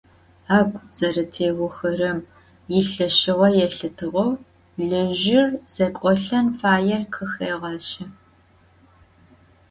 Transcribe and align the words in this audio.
Ӏэгу 0.47 0.85
зэрэтеохэрэм 0.95 2.19
илъэшыгъэ 2.79 3.49
елъытыгъэу 3.65 4.31
лэжъыр 4.89 5.49
зэкӏолӏэн 5.73 6.47
фаер 6.57 7.03
къыхегъэщы. 7.13 8.03